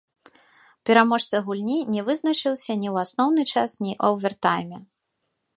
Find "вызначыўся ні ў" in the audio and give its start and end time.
2.09-2.95